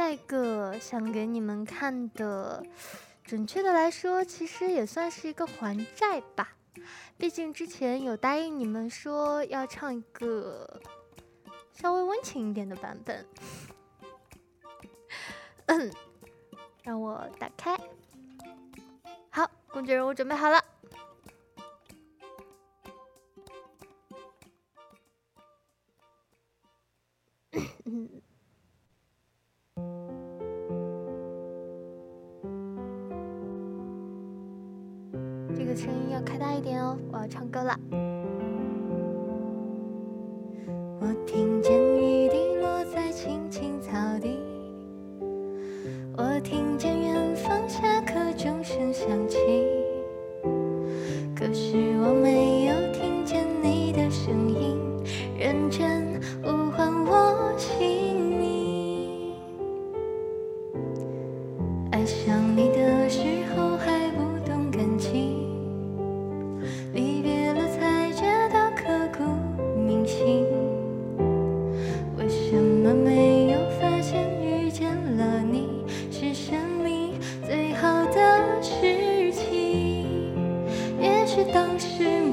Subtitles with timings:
[0.00, 2.64] 下一个想给你们看的，
[3.22, 6.56] 准确的来说，其实也算是一个还债吧。
[7.18, 10.80] 毕竟之前有答应你们说要唱一个
[11.74, 13.26] 稍微温情一点的版本。
[15.66, 15.92] 嗯，
[16.82, 17.78] 让我打开。
[19.28, 20.64] 好，工具人我准备好了。
[35.56, 37.78] 这个声音要开大一点哦，我要唱歌了。
[41.00, 44.38] 我听见雨滴落在青青草地，
[46.16, 49.38] 我听见远方下课钟声响起，
[51.34, 54.78] 可是我没有听见你的声音，
[55.38, 57.19] 认真呼唤我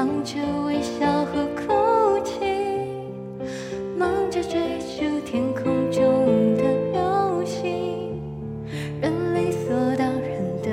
[0.00, 2.40] 忙着微笑和哭泣，
[3.98, 6.02] 忙着追逐天空中
[6.56, 8.18] 的流星。
[9.02, 10.70] 人理所当然的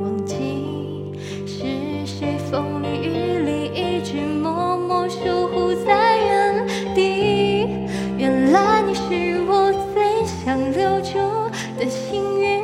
[0.00, 1.12] 忘记，
[1.46, 7.66] 是谁风里雨里一直默默守护在原地。
[8.16, 9.02] 原来你是
[9.50, 11.18] 我最想留住
[11.78, 12.61] 的幸运，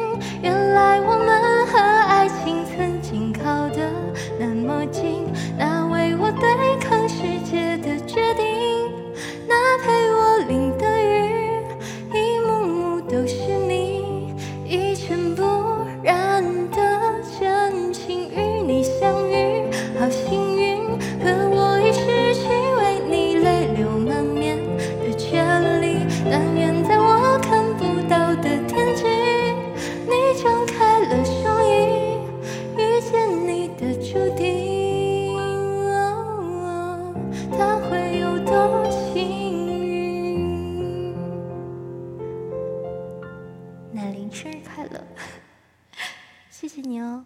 [46.51, 47.25] 谢谢你哦，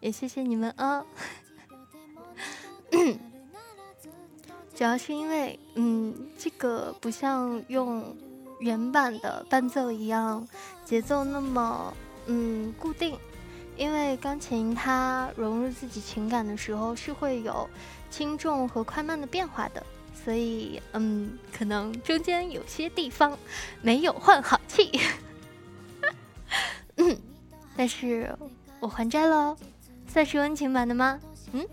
[0.00, 1.04] 也谢谢你们啊。
[4.74, 8.16] 主要是因为，嗯，这个不像用
[8.60, 10.46] 原版的伴奏一样，
[10.84, 11.92] 节奏那么
[12.26, 13.18] 嗯固定。
[13.76, 17.68] 因为钢琴它融入自己情感的时候是会有
[18.10, 19.84] 轻重和快慢的变化的，
[20.24, 23.38] 所以嗯，可能中间有些地方
[23.80, 24.90] 没有换好气。
[27.78, 28.36] 但是
[28.80, 29.56] 我还债了，
[30.08, 31.20] 算是温情版的吗？
[31.52, 31.64] 嗯。